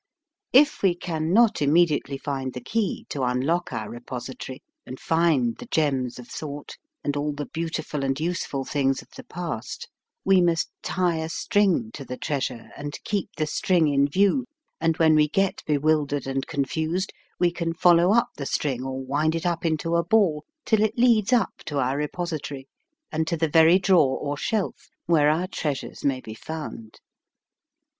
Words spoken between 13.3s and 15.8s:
the string in view, and when we get be